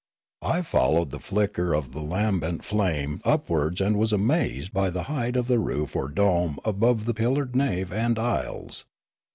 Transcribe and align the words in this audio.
I 0.41 0.63
followed 0.63 1.11
the 1.11 1.19
flicker 1.19 1.75
of 1.75 1.91
the 1.91 2.01
lambent 2.01 2.63
flame 2.65 3.21
upwards 3.23 3.79
and 3.79 3.97
was 3.99 4.11
amazed 4.11 4.73
by 4.73 4.89
the 4.89 5.03
height 5.03 5.35
of 5.35 5.47
the 5.47 5.61
142 5.61 5.61
Riallaro 5.61 5.79
roof 5.79 5.95
or 5.95 6.09
dome 6.09 6.59
above 6.65 7.05
the 7.05 7.13
pillared 7.13 7.55
nave 7.55 7.93
and 7.93 8.17
aisles. 8.17 8.85